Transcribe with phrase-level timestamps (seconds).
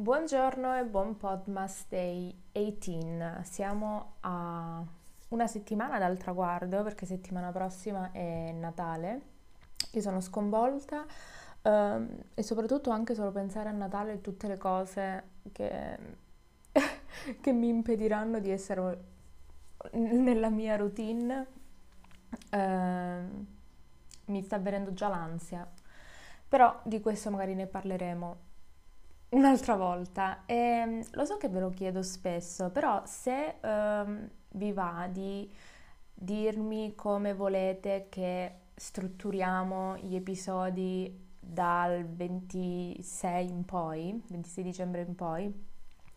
[0.00, 3.42] Buongiorno e buon Podmas Day 18.
[3.42, 4.80] Siamo a
[5.30, 9.20] una settimana dal traguardo perché settimana prossima è Natale.
[9.90, 11.04] Io sono sconvolta
[11.62, 15.98] um, e soprattutto anche solo pensare a Natale e tutte le cose che,
[17.40, 19.04] che mi impediranno di essere
[19.94, 21.46] nella mia routine.
[22.52, 23.46] Uh,
[24.26, 25.68] mi sta venendo già l'ansia.
[26.48, 28.46] Però di questo magari ne parleremo
[29.30, 30.42] un'altra volta.
[30.46, 35.50] E, ehm, lo so che ve lo chiedo spesso, però se um, vi va di
[36.14, 45.66] dirmi come volete che strutturiamo gli episodi dal 26 in poi, 26 dicembre in poi,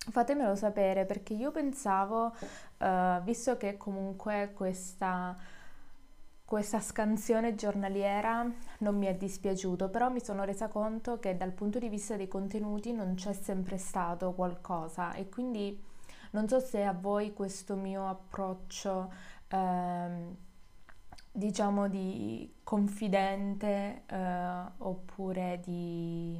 [0.09, 2.33] fatemelo sapere perché io pensavo,
[2.79, 5.35] uh, visto che comunque questa
[6.51, 8.45] questa scansione giornaliera
[8.79, 12.27] non mi è dispiaciuto, però mi sono resa conto che dal punto di vista dei
[12.27, 15.81] contenuti non c'è sempre stato qualcosa e quindi
[16.31, 19.13] non so se a voi questo mio approccio
[19.47, 20.35] ehm,
[21.31, 26.37] diciamo di confidente eh, oppure di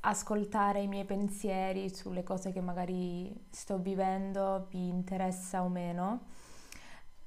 [0.00, 6.20] ascoltare i miei pensieri sulle cose che magari sto vivendo vi interessa o meno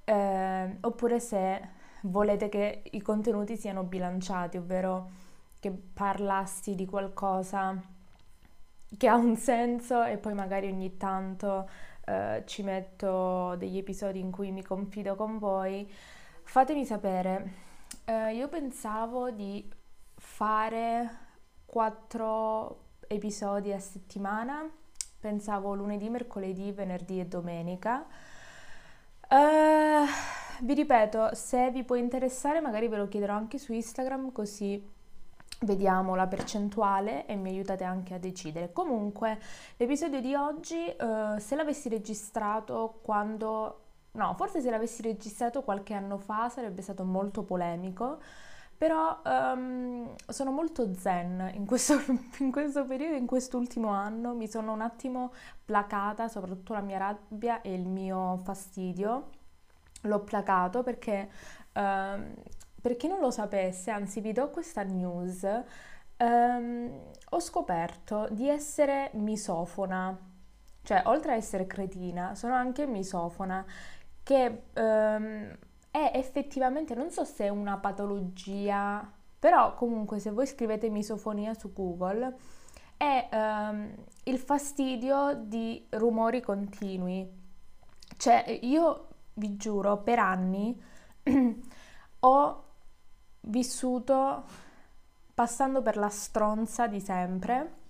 [0.03, 5.09] eh, oppure se volete che i contenuti siano bilanciati, ovvero
[5.59, 7.93] che parlassi di qualcosa
[8.97, 11.67] che ha un senso e poi magari ogni tanto
[12.05, 15.91] eh, ci metto degli episodi in cui mi confido con voi.
[16.43, 17.63] Fatemi sapere.
[18.05, 19.67] Eh, io pensavo di
[20.15, 21.09] fare
[21.65, 24.69] quattro episodi a settimana,
[25.19, 28.05] pensavo lunedì, mercoledì, venerdì e domenica.
[29.27, 30.05] Uh,
[30.61, 34.93] vi ripeto, se vi può interessare magari ve lo chiederò anche su Instagram così
[35.61, 38.71] vediamo la percentuale e mi aiutate anche a decidere.
[38.71, 39.39] Comunque,
[39.77, 43.81] l'episodio di oggi, uh, se l'avessi registrato quando...
[44.11, 48.19] No, forse se l'avessi registrato qualche anno fa sarebbe stato molto polemico,
[48.77, 51.95] però um, sono molto zen in questo,
[52.39, 55.33] in questo periodo, in quest'ultimo anno, mi sono un attimo
[55.65, 59.29] placata, soprattutto la mia rabbia e il mio fastidio
[60.05, 61.29] l'ho placato perché,
[61.73, 62.33] um,
[62.81, 65.45] per chi non lo sapesse, anzi vi do questa news,
[66.17, 66.91] um,
[67.29, 70.17] ho scoperto di essere misofona,
[70.83, 73.65] cioè oltre a essere cretina, sono anche misofona,
[74.23, 75.57] che um,
[75.91, 81.71] è effettivamente, non so se è una patologia, però comunque se voi scrivete misofonia su
[81.71, 82.35] Google,
[82.97, 83.27] è
[84.23, 87.29] il fastidio di rumori continui.
[88.17, 89.04] Cioè, io
[89.35, 90.79] vi giuro, per anni
[92.19, 92.63] ho
[93.41, 94.43] vissuto
[95.33, 97.83] passando per la stronza di sempre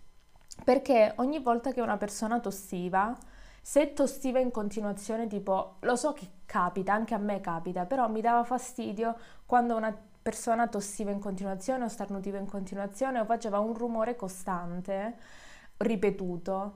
[0.63, 3.15] perché ogni volta che una persona tossiva,
[3.61, 8.21] se tossiva in continuazione, tipo, lo so che capita, anche a me capita, però mi
[8.21, 13.73] dava fastidio quando una persona tossiva in continuazione o starnutiva in continuazione o faceva un
[13.73, 15.17] rumore costante,
[15.77, 16.75] ripetuto.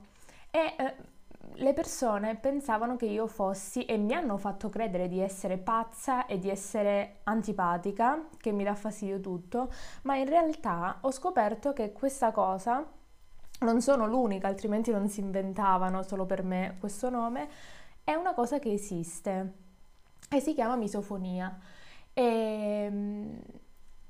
[0.52, 0.96] E eh,
[1.60, 6.40] le persone pensavano che io fossi e mi hanno fatto credere di essere pazza e
[6.40, 9.72] di essere antipatica, che mi dà fastidio tutto,
[10.04, 12.86] ma in realtà ho scoperto che questa cosa
[13.60, 17.50] non sono l'unica, altrimenti non si inventavano solo per me questo nome,
[18.04, 19.54] è una cosa che esiste
[20.30, 21.58] e si chiama misofonia.
[22.14, 23.42] E, ehm,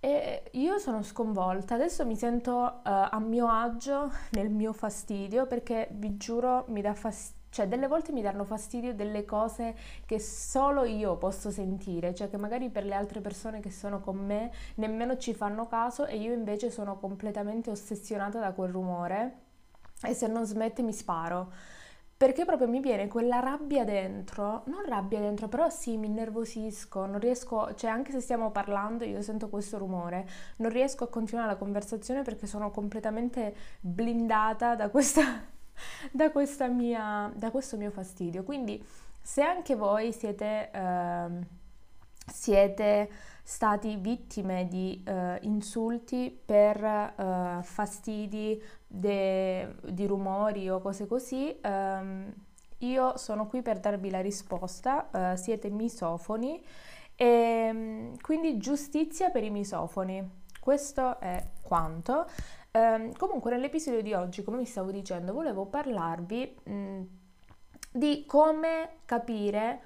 [0.01, 5.89] e io sono sconvolta, adesso mi sento uh, a mio agio nel mio fastidio perché
[5.91, 9.75] vi giuro mi dà fastidio cioè, delle volte mi danno fastidio delle cose
[10.05, 14.17] che solo io posso sentire, cioè che magari per le altre persone che sono con
[14.17, 19.37] me nemmeno ci fanno caso e io invece sono completamente ossessionata da quel rumore
[20.03, 21.51] e se non smette mi sparo.
[22.17, 27.17] perché proprio mi viene quella rabbia dentro, non rabbia dentro, però sì, mi innervosisco, non
[27.19, 31.55] riesco, cioè anche se stiamo parlando io sento questo rumore, non riesco a continuare la
[31.55, 35.21] conversazione perché sono completamente blindata da questa,
[36.11, 36.31] da
[36.67, 38.43] mia, da questo mio fastidio.
[38.43, 38.83] Quindi
[39.21, 41.27] se anche voi siete, eh,
[42.25, 43.09] siete
[43.43, 52.33] stati vittime di eh, insulti per eh, fastidi de, di rumori o cose così, ehm,
[52.79, 56.63] io sono qui per darvi la risposta, eh, siete misofoni
[57.15, 60.37] e ehm, quindi giustizia per i misofoni.
[60.59, 62.27] Questo è quanto.
[62.71, 67.01] Eh, comunque nell'episodio di oggi, come vi stavo dicendo, volevo parlarvi mh,
[67.91, 69.81] di come capire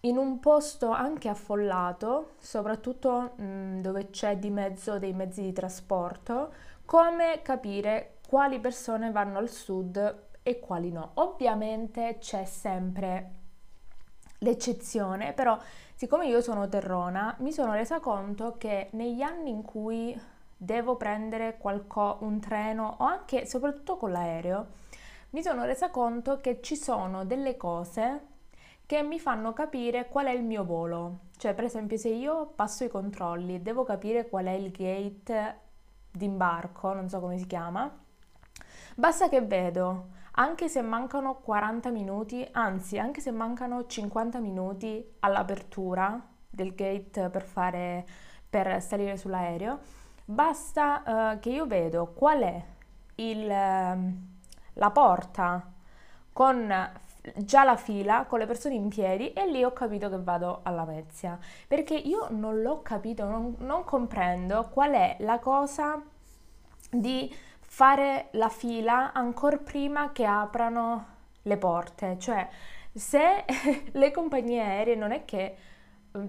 [0.00, 6.52] in un posto anche affollato, soprattutto mh, dove c'è di mezzo dei mezzi di trasporto,
[6.84, 11.10] come capire quali persone vanno al sud e quali no.
[11.14, 13.30] Ovviamente c'è sempre
[14.38, 15.58] l'eccezione, però
[15.94, 20.18] siccome io sono terrona, mi sono resa conto che negli anni in cui
[20.62, 24.66] devo prendere qualco, un treno o anche soprattutto con l'aereo,
[25.30, 28.26] mi sono resa conto che ci sono delle cose
[28.86, 31.30] che mi fanno capire qual è il mio volo.
[31.36, 35.58] Cioè, per esempio, se io passo i controlli, devo capire qual è il gate
[36.12, 37.90] d'imbarco, non so come si chiama,
[38.94, 46.24] basta che vedo, anche se mancano 40 minuti, anzi, anche se mancano 50 minuti all'apertura
[46.48, 48.06] del gate per fare
[48.48, 52.64] per salire sull'aereo, basta uh, che io vedo qual è
[53.16, 54.12] il, uh,
[54.74, 55.70] la porta
[56.32, 56.90] con
[57.36, 60.84] già la fila con le persone in piedi e lì ho capito che vado alla
[60.84, 61.38] Vezia.
[61.68, 66.02] Perché io non l'ho capito, non, non comprendo qual è la cosa
[66.90, 71.06] di fare la fila ancora prima che aprano
[71.42, 72.46] le porte, cioè
[72.92, 73.44] se
[73.90, 75.56] le compagnie aeree non è che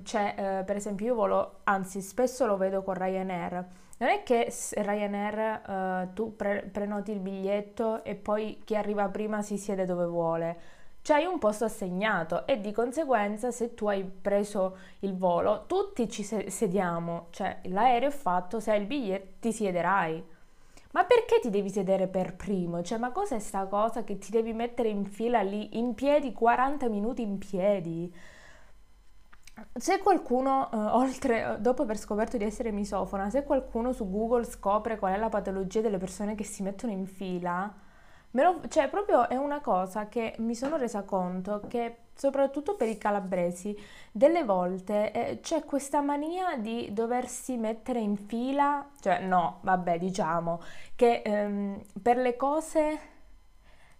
[0.04, 3.66] cioè, eh, per esempio io volo, anzi spesso lo vedo con Ryanair,
[4.04, 5.62] non è che Ryanair
[6.10, 10.58] uh, tu pre- prenoti il biglietto e poi chi arriva prima si siede dove vuole
[11.04, 16.24] c'hai un posto assegnato e di conseguenza se tu hai preso il volo tutti ci
[16.24, 20.24] sediamo, cioè l'aereo è fatto, se hai il biglietto ti siederai.
[20.92, 22.84] Ma perché ti devi sedere per primo?
[22.84, 26.88] Cioè, ma cos'è sta cosa che ti devi mettere in fila lì, in piedi, 40
[26.88, 28.14] minuti in piedi?
[29.76, 34.98] Se qualcuno, eh, oltre, dopo aver scoperto di essere misofona, se qualcuno su Google scopre
[34.98, 37.72] qual è la patologia delle persone che si mettono in fila,
[38.32, 42.98] lo, cioè, proprio è una cosa che mi sono resa conto che, soprattutto per i
[42.98, 43.78] calabresi,
[44.12, 50.62] delle volte eh, c'è questa mania di doversi mettere in fila, cioè no, vabbè, diciamo
[50.96, 53.00] che ehm, per le cose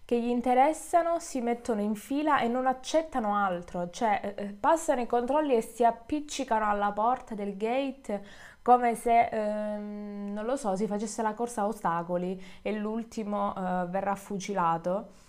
[0.06, 5.02] che gli interessano si mettono in fila e non accettano altro, cioè eh, eh passano
[5.02, 8.24] i controlli e si appiccicano alla porta del gate
[8.64, 13.86] come se, ehm, non lo so, si facesse la corsa a ostacoli e l'ultimo eh,
[13.88, 15.22] verrà fucilato.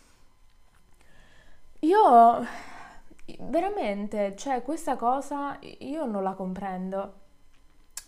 [1.80, 2.46] Io
[3.40, 7.22] veramente, cioè questa cosa io non la comprendo.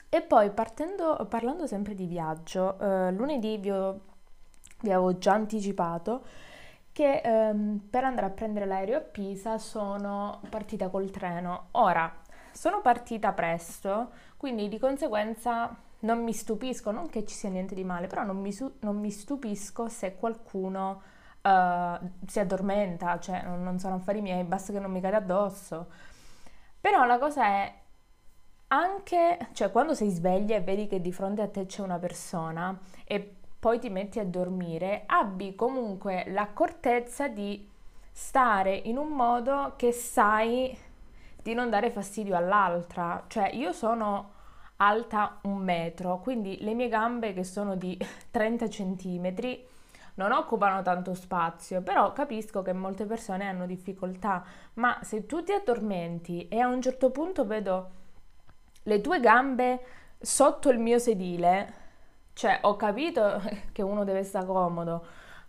[0.09, 4.01] E poi partendo, parlando sempre di viaggio, eh, lunedì vi, ho,
[4.81, 6.25] vi, avevo già anticipato
[6.97, 11.67] che ehm, per andare a prendere l'aereo a Pisa sono partita col treno.
[11.73, 12.11] Ora,
[12.53, 17.85] sono partita presto, quindi di conseguenza non mi stupisco, non che ci sia niente di
[17.85, 21.03] male, però non mi, su- non mi stupisco se qualcuno
[21.43, 25.89] uh, si addormenta, cioè non, non sono affari miei, basta che non mi cade addosso.
[26.81, 27.75] Però la cosa è
[28.69, 32.75] anche, cioè quando sei sveglia e vedi che di fronte a te c'è una persona
[33.05, 33.36] e
[33.67, 37.69] poi ti metti a dormire, abbi comunque l'accortezza di
[38.13, 40.79] stare in un modo che sai
[41.43, 43.25] di non dare fastidio all'altra.
[43.27, 44.31] Cioè io sono
[44.77, 47.99] alta un metro, quindi le mie gambe che sono di
[48.31, 49.67] 30 centimetri
[50.15, 54.45] non occupano tanto spazio, però capisco che molte persone hanno difficoltà,
[54.75, 57.91] ma se tu ti addormenti e a un certo punto vedo
[58.85, 59.81] le tue gambe
[60.21, 61.86] sotto il mio sedile,
[62.37, 63.41] cioè ho capito
[63.73, 65.03] che uno deve stare comodo,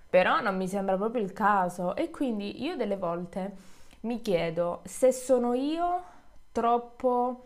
[0.09, 3.55] però non mi sembra proprio il caso e quindi io delle volte
[4.01, 6.01] mi chiedo se sono io
[6.53, 7.43] troppo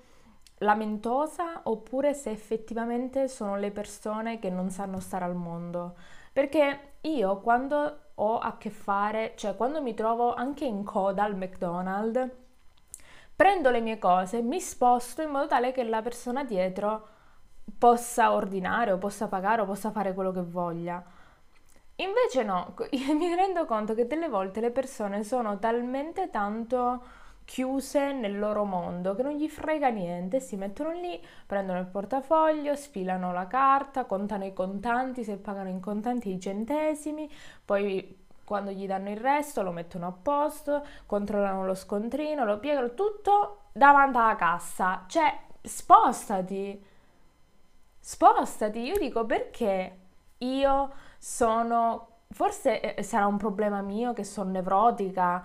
[0.59, 5.95] lamentosa oppure se effettivamente sono le persone che non sanno stare al mondo.
[6.31, 11.35] Perché io quando ho a che fare, cioè quando mi trovo anche in coda al
[11.35, 12.29] McDonald's,
[13.35, 17.10] prendo le mie cose, mi sposto in modo tale che la persona dietro
[17.81, 21.03] possa ordinare o possa pagare o possa fare quello che voglia.
[21.95, 27.01] Invece no, mi rendo conto che delle volte le persone sono talmente tanto
[27.43, 32.75] chiuse nel loro mondo che non gli frega niente, si mettono lì, prendono il portafoglio,
[32.75, 37.27] sfilano la carta, contano i contanti, se pagano in contanti i centesimi,
[37.65, 42.93] poi quando gli danno il resto lo mettono a posto, controllano lo scontrino, lo piegano,
[42.93, 45.05] tutto davanti alla cassa.
[45.07, 46.89] Cioè, spostati,
[48.01, 48.79] spostati.
[48.81, 49.97] Io dico perché
[50.39, 55.43] io sono, forse eh, sarà un problema mio che sono nevrotica,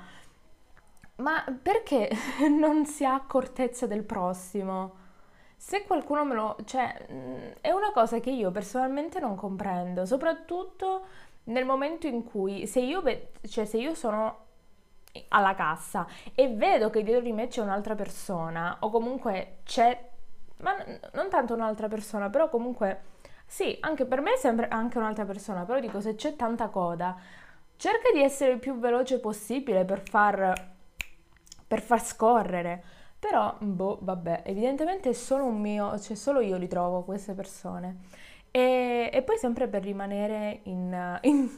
[1.16, 2.10] ma perché
[2.48, 5.04] non si ha accortezza del prossimo?
[5.56, 6.56] Se qualcuno me lo...
[6.64, 11.06] cioè, mm, è una cosa che io personalmente non comprendo, soprattutto
[11.44, 13.02] nel momento in cui, se io,
[13.48, 14.44] cioè, se io sono
[15.28, 20.10] alla cassa e vedo che dietro di me c'è un'altra persona, o comunque c'è,
[20.58, 20.74] ma
[21.12, 23.02] non tanto un'altra persona, però comunque,
[23.46, 27.16] sì, anche per me è sempre anche un'altra persona, però dico, se c'è tanta coda,
[27.76, 30.74] cerca di essere il più veloce possibile per far
[31.66, 32.82] per far scorrere.
[33.18, 37.98] Però, boh, vabbè, evidentemente è solo un mio, cioè solo io li trovo queste persone.
[38.50, 41.48] E, e poi sempre per rimanere in, in,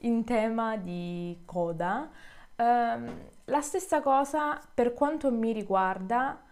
[0.00, 2.10] in tema di coda,
[2.56, 6.42] ehm, la stessa cosa per quanto mi riguarda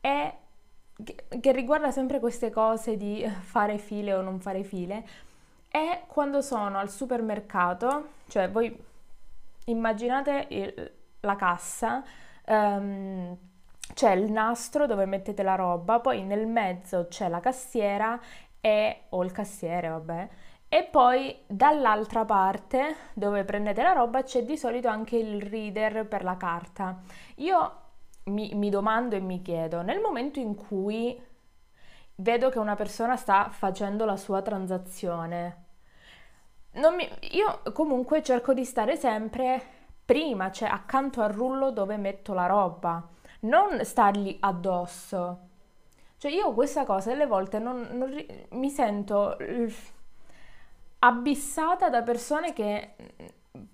[0.00, 0.34] è
[1.04, 5.04] che, riguarda sempre queste cose di fare file o non fare file,
[5.68, 8.76] è quando sono al supermercato, cioè voi
[9.66, 12.04] immaginate il, la cassa,
[12.46, 13.36] um,
[13.94, 18.20] c'è il nastro dove mettete la roba, poi nel mezzo c'è la cassiera
[18.60, 20.28] e, o il cassiere, vabbè,
[20.68, 26.24] e poi dall'altra parte dove prendete la roba c'è di solito anche il reader per
[26.24, 26.98] la carta.
[27.36, 27.81] Io
[28.24, 31.20] mi, mi domando e mi chiedo, nel momento in cui
[32.16, 35.64] vedo che una persona sta facendo la sua transazione,
[36.72, 42.46] mi, io comunque cerco di stare sempre prima, cioè accanto al rullo dove metto la
[42.46, 43.06] roba,
[43.40, 45.48] non stargli addosso.
[46.16, 48.14] Cioè io questa cosa delle volte non, non,
[48.50, 49.36] mi sento
[51.00, 52.94] abissata da persone che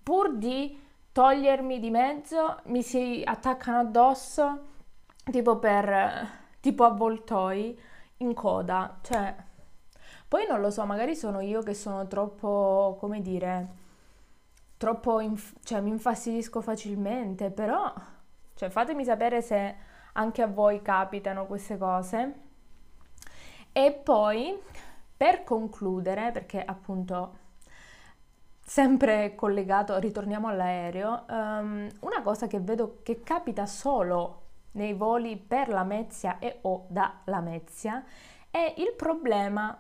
[0.02, 0.86] pur di
[1.18, 4.66] togliermi di mezzo mi si attaccano addosso
[5.24, 6.28] tipo per
[6.60, 7.76] tipo avvoltoi
[8.18, 9.34] in coda, cioè
[10.28, 13.68] poi non lo so, magari sono io che sono troppo, come dire,
[14.76, 17.92] troppo, inf- cioè mi infastidisco facilmente, però
[18.54, 19.74] cioè, fatemi sapere se
[20.12, 22.34] anche a voi capitano queste cose.
[23.72, 24.56] E poi,
[25.16, 27.47] per concludere, perché appunto
[28.68, 35.68] sempre collegato, ritorniamo all'aereo, um, una cosa che vedo che capita solo nei voli per
[35.68, 38.04] la Lamezia e o da Lamezia
[38.50, 39.74] è il problema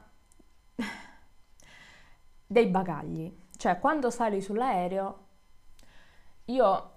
[2.46, 3.30] dei bagagli.
[3.54, 5.26] Cioè, quando sali sull'aereo,
[6.46, 6.90] io,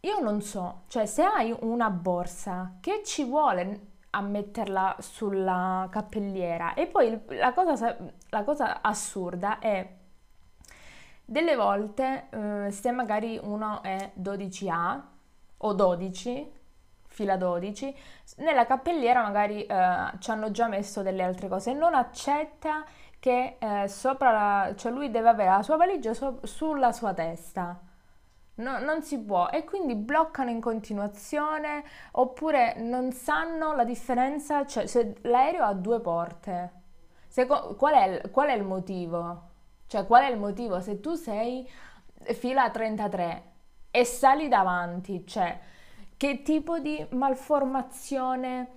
[0.00, 6.74] io non so, cioè se hai una borsa, che ci vuole a metterla sulla cappelliera?
[6.74, 7.96] E poi la cosa,
[8.30, 9.97] la cosa assurda è
[11.30, 15.02] delle volte, eh, se magari uno è 12A
[15.58, 16.52] o 12,
[17.06, 17.94] fila 12,
[18.38, 22.82] nella cappelliera magari eh, ci hanno già messo delle altre cose non accetta
[23.20, 27.78] che eh, sopra la, cioè lui deve avere la sua valigia so, sulla sua testa.
[28.54, 34.86] No, non si può e quindi bloccano in continuazione oppure non sanno la differenza, cioè
[34.86, 36.72] se l'aereo ha due porte,
[37.28, 39.47] se, qual, è, qual è il motivo?
[39.88, 40.80] Cioè qual è il motivo?
[40.80, 41.68] Se tu sei
[42.34, 43.42] fila 33
[43.90, 45.58] e sali davanti, cioè
[46.16, 48.68] che tipo di malformazione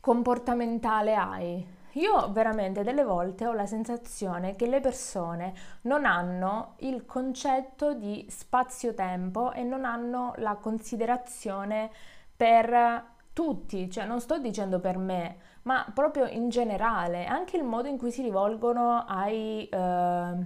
[0.00, 1.78] comportamentale hai?
[1.94, 8.24] Io veramente delle volte ho la sensazione che le persone non hanno il concetto di
[8.30, 11.90] spazio-tempo e non hanno la considerazione
[12.34, 17.88] per tutti, cioè non sto dicendo per me, ma proprio in generale, anche il modo
[17.88, 20.36] in cui si rivolgono ai, eh,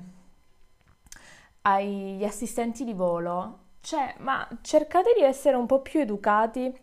[1.62, 6.74] agli assistenti di volo, cioè, ma cercate di essere un po' più educati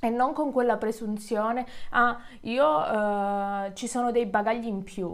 [0.00, 5.06] e non con quella presunzione, ah, io uh, ci sono dei bagagli in più.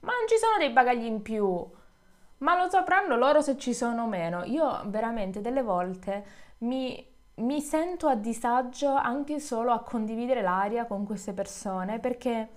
[0.00, 1.64] Ma non ci sono dei bagagli in più.
[2.38, 4.42] Ma lo sapranno loro se ci sono o meno.
[4.44, 6.26] Io veramente delle volte
[6.58, 7.04] mi,
[7.38, 12.48] mi sento a disagio anche solo a condividere l'aria con queste persone perché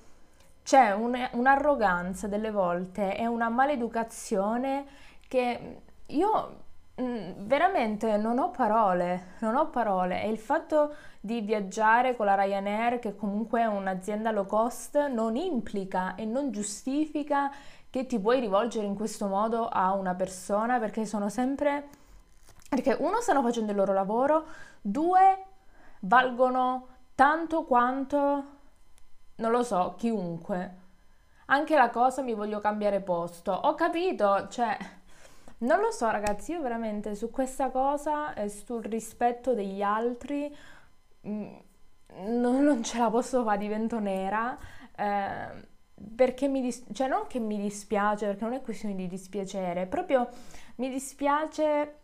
[0.64, 4.86] c'è un, un'arroganza delle volte e una maleducazione
[5.28, 6.58] che io
[7.02, 10.24] mm, veramente non ho parole, non ho parole.
[10.24, 15.36] E il fatto di viaggiare con la Ryanair, che comunque è un'azienda low cost, non
[15.36, 17.52] implica e non giustifica
[17.90, 22.00] che ti puoi rivolgere in questo modo a una persona perché sono sempre...
[22.72, 24.46] perché uno stanno facendo il loro lavoro,
[24.80, 25.44] due
[26.00, 28.46] valgono tanto quanto,
[29.36, 30.76] non lo so, chiunque.
[31.48, 33.52] Anche la cosa mi voglio cambiare posto.
[33.52, 34.78] Ho capito, cioè,
[35.60, 40.56] non lo so ragazzi, io veramente su questa cosa e sul rispetto degli altri
[41.24, 44.58] mh, mm, non, ce la posso fare, divento nera.
[44.96, 45.68] Eh,
[46.16, 50.30] perché mi dis- cioè non che mi dispiace, perché non è questione di dispiacere, proprio
[50.76, 51.96] mi dispiace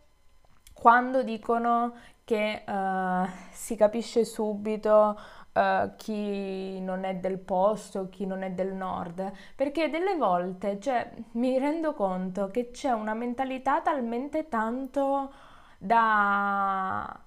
[0.78, 1.94] quando dicono
[2.24, 5.18] che uh, si capisce subito
[5.52, 11.10] uh, chi non è del posto, chi non è del nord, perché delle volte cioè,
[11.32, 15.32] mi rendo conto che c'è una mentalità talmente tanto
[15.78, 17.20] da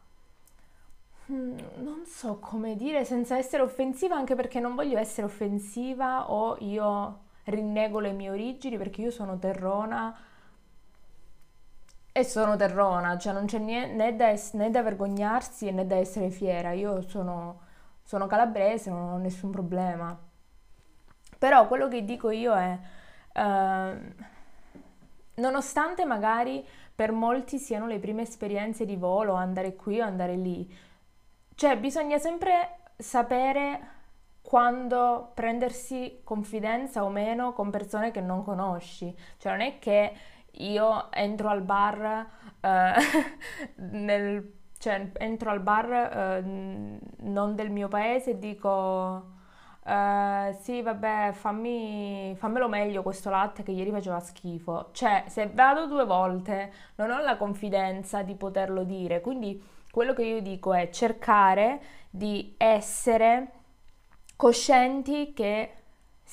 [1.31, 6.57] Mm, non so come dire senza essere offensiva, anche perché non voglio essere offensiva o
[6.59, 10.15] io rinnego le mie origini perché io sono terrona
[12.11, 16.29] e sono terrona, cioè non c'è niente, né, da, né da vergognarsi né da essere
[16.29, 16.71] fiera.
[16.71, 17.61] Io sono,
[18.03, 20.17] sono calabrese, non ho nessun problema.
[21.37, 22.79] Però quello che dico io è,
[23.33, 24.13] eh,
[25.35, 30.89] nonostante magari per molti siano le prime esperienze di volo, andare qui o andare lì,
[31.61, 33.99] cioè, bisogna sempre sapere
[34.41, 39.15] quando prendersi confidenza o meno con persone che non conosci.
[39.37, 40.11] Cioè, non è che
[40.57, 42.27] io entro al bar
[42.59, 42.93] eh,
[43.75, 49.39] nel, cioè, entro al bar eh, non del mio paese e dico
[49.83, 54.89] eh, sì vabbè fammi, fammelo meglio questo latte che ieri faceva schifo.
[54.91, 59.21] Cioè se vado due volte non ho la confidenza di poterlo dire.
[59.21, 63.51] Quindi quello che io dico è cercare di essere
[64.35, 65.73] coscienti che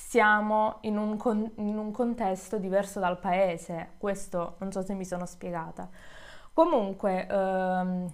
[0.01, 3.91] siamo in un, con- in un, contesto diverso dal paese.
[3.97, 5.89] Questo non so se mi sono spiegata.
[6.53, 8.09] Comunque, ehm,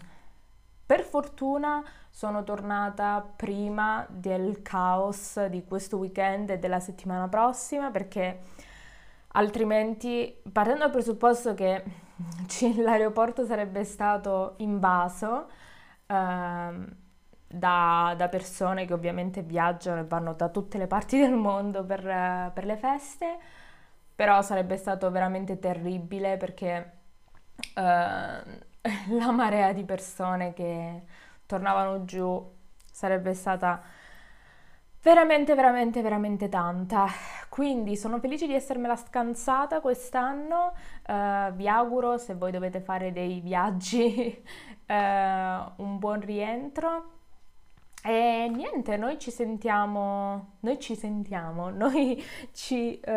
[0.86, 8.40] per fortuna sono tornata prima del caos di questo weekend e della settimana prossima perché
[9.34, 11.84] altrimenti, partendo dal presupposto che
[12.78, 15.48] l'aeroporto sarebbe stato invaso
[16.08, 17.05] ehm,
[17.58, 22.02] da, da, persone che ovviamente viaggiano e vanno da tutte le parti del mondo per,
[22.54, 23.38] per le feste,
[24.16, 26.92] però sarebbe stato veramente terribile perché
[27.76, 27.82] eh,
[29.18, 31.04] la marea di persone che
[31.46, 32.54] tornavano giù
[32.92, 33.82] sarebbe stata
[35.06, 37.08] veramente, veramente, veramente tanta.
[37.50, 40.74] Quindi sono felice di essermela scansata quest'anno,
[41.08, 44.44] uh, vi auguro se voi dovete fare dei viaggi
[44.88, 44.94] uh,
[45.84, 47.15] un buon rientro.
[48.08, 53.12] E niente, noi ci sentiamo, noi ci sentiamo, noi ci uh,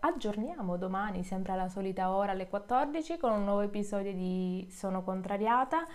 [0.00, 5.86] aggiorniamo domani, sempre alla solita ora, alle 14, con un nuovo episodio di Sono Contrariata.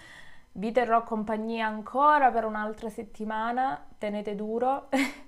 [0.51, 4.89] Vi terrò compagnia ancora per un'altra settimana, tenete duro.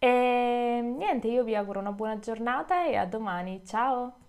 [0.00, 3.64] E niente, io vi auguro una buona giornata e a domani.
[3.66, 4.27] Ciao!